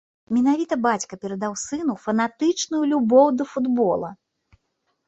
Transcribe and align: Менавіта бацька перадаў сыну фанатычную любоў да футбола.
Менавіта 0.35 0.77
бацька 0.85 1.13
перадаў 1.25 1.53
сыну 1.65 1.93
фанатычную 2.07 2.83
любоў 2.95 3.27
да 3.39 3.43
футбола. 3.53 4.09